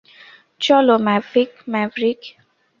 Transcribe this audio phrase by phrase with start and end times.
[0.61, 0.95] চলো,
[1.69, 2.19] ম্যাভরিক।